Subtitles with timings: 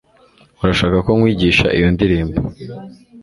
[0.61, 2.39] urashaka ko nkwigisha iyo ndirimbo